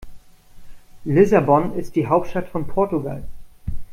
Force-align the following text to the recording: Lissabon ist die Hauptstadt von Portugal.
Lissabon 1.05 1.75
ist 1.77 1.95
die 1.95 2.07
Hauptstadt 2.07 2.47
von 2.49 2.65
Portugal. 2.65 3.23